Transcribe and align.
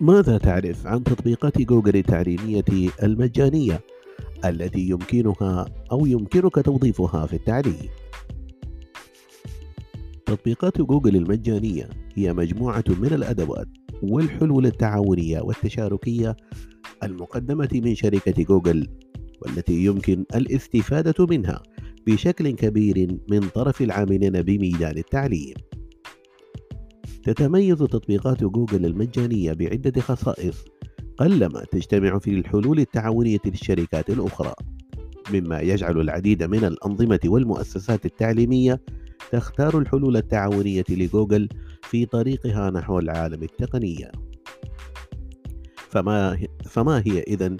ماذا 0.00 0.38
تعرف 0.38 0.86
عن 0.86 1.04
تطبيقات 1.04 1.58
جوجل 1.58 1.96
التعليمية 1.96 2.90
المجانية 3.02 3.80
التي 4.44 4.80
يمكنها 4.80 5.66
أو 5.92 6.06
يمكنك 6.06 6.54
توظيفها 6.54 7.26
في 7.26 7.36
التعليم؟ 7.36 7.88
تطبيقات 10.26 10.80
جوجل 10.80 11.16
المجانية 11.16 11.88
هي 12.14 12.32
مجموعة 12.32 12.84
من 12.88 13.12
الأدوات 13.12 13.68
والحلول 14.02 14.66
التعاونية 14.66 15.40
والتشاركية 15.40 16.36
المقدمة 17.02 17.68
من 17.72 17.94
شركة 17.94 18.42
جوجل 18.42 18.88
والتي 19.42 19.84
يمكن 19.84 20.24
الاستفادة 20.34 21.26
منها 21.26 21.62
بشكل 22.06 22.50
كبير 22.50 23.18
من 23.30 23.40
طرف 23.40 23.82
العاملين 23.82 24.42
بميدان 24.42 24.98
التعليم. 24.98 25.54
تتميز 27.26 27.78
تطبيقات 27.78 28.44
جوجل 28.44 28.86
المجانية 28.86 29.52
بعدة 29.52 30.00
خصائص 30.00 30.64
قلما 31.18 31.64
تجتمع 31.72 32.18
في 32.18 32.30
الحلول 32.30 32.78
التعاونية 32.80 33.38
للشركات 33.44 34.10
الأخرى، 34.10 34.54
مما 35.32 35.60
يجعل 35.60 36.00
العديد 36.00 36.42
من 36.42 36.64
الأنظمة 36.64 37.20
والمؤسسات 37.24 38.06
التعليمية 38.06 38.80
تختار 39.32 39.78
الحلول 39.78 40.16
التعاونية 40.16 40.84
لجوجل 40.88 41.48
في 41.82 42.06
طريقها 42.06 42.70
نحو 42.70 42.98
عالم 42.98 43.42
التقنية. 43.42 44.12
فما, 45.76 46.38
فما 46.64 47.02
هي 47.06 47.20
إذن 47.22 47.56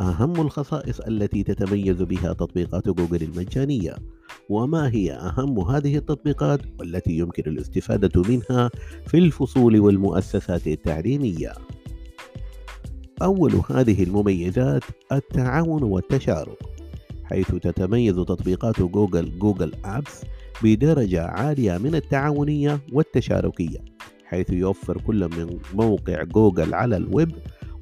أهم 0.00 0.40
الخصائص 0.40 1.00
التي 1.00 1.42
تتميز 1.42 2.02
بها 2.02 2.32
تطبيقات 2.32 2.88
جوجل 2.88 3.22
المجانية؟ 3.22 3.94
وما 4.50 4.88
هي 4.94 5.12
أهم 5.12 5.60
هذه 5.60 5.96
التطبيقات 5.96 6.60
والتي 6.78 7.12
يمكن 7.12 7.42
الاستفادة 7.46 8.22
منها 8.22 8.70
في 9.06 9.18
الفصول 9.18 9.80
والمؤسسات 9.80 10.66
التعليمية؟ 10.66 11.52
أول 13.22 13.60
هذه 13.70 14.02
المميزات 14.02 14.84
التعاون 15.12 15.82
والتشارك 15.82 16.58
حيث 17.24 17.54
تتميز 17.54 18.14
تطبيقات 18.14 18.80
جوجل 18.82 19.38
جوجل 19.38 19.72
Apps 19.84 20.24
بدرجة 20.62 21.26
عالية 21.26 21.78
من 21.78 21.94
التعاونية 21.94 22.80
والتشاركية 22.92 23.78
حيث 24.24 24.50
يوفر 24.50 25.00
كل 25.00 25.28
من 25.28 25.58
موقع 25.74 26.22
جوجل 26.22 26.74
على 26.74 26.96
الويب 26.96 27.32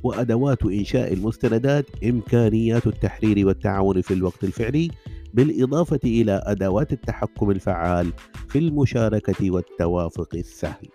وأدوات 0.04 0.62
إنشاء 0.62 1.12
المستندات 1.12 1.86
إمكانيات 2.04 2.86
التحرير 2.86 3.46
والتعاون 3.46 4.00
في 4.00 4.14
الوقت 4.14 4.44
الفعلي 4.44 4.90
بالإضافة 5.34 6.00
إلى 6.04 6.42
أدوات 6.44 6.92
التحكم 6.92 7.50
الفعال 7.50 8.12
في 8.48 8.58
المشاركة 8.58 9.50
والتوافق 9.50 10.28
السهل. 10.34 10.88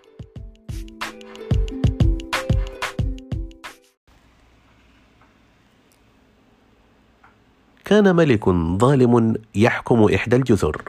كان 7.85 8.15
ملك 8.15 8.49
ظالم 8.79 9.35
يحكم 9.55 10.03
إحدى 10.03 10.35
الجزر 10.35 10.81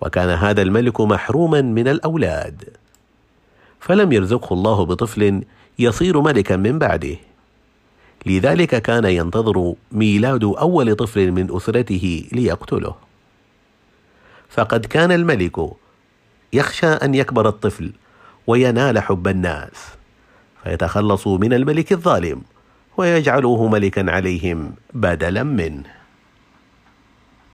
وكان 0.00 0.28
هذا 0.28 0.62
الملك 0.62 1.00
محروما 1.00 1.60
من 1.60 1.88
الأولاد 1.88 2.64
فلم 3.80 4.12
يرزقه 4.12 4.54
الله 4.54 4.84
بطفل 4.84 5.44
يصير 5.78 6.20
ملكا 6.20 6.56
من 6.56 6.78
بعده. 6.78 7.16
لذلك 8.26 8.82
كان 8.82 9.04
ينتظر 9.04 9.74
ميلاد 9.92 10.44
أول 10.44 10.94
طفل 10.94 11.32
من 11.32 11.56
أسرته 11.56 12.28
ليقتله. 12.32 12.94
فقد 14.50 14.86
كان 14.86 15.12
الملك 15.12 15.56
يخشى 16.52 16.86
أن 16.86 17.14
يكبر 17.14 17.48
الطفل 17.48 17.92
وينال 18.46 18.98
حب 18.98 19.28
الناس 19.28 19.88
فيتخلص 20.64 21.26
من 21.26 21.52
الملك 21.52 21.92
الظالم 21.92 22.42
ويجعله 22.96 23.68
ملكا 23.68 24.10
عليهم 24.10 24.74
بدلا 24.94 25.42
منه. 25.42 26.03